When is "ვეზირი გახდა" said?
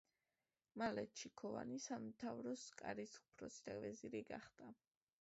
3.87-4.77